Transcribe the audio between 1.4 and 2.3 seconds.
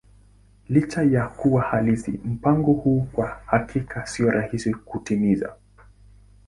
halisi,